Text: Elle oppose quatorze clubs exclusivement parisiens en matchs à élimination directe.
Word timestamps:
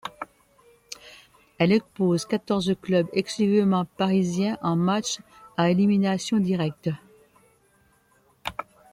Elle 1.59 1.75
oppose 1.75 2.25
quatorze 2.25 2.73
clubs 2.81 3.07
exclusivement 3.13 3.85
parisiens 3.85 4.57
en 4.63 4.75
matchs 4.75 5.19
à 5.57 5.69
élimination 5.69 6.37
directe. 6.39 6.89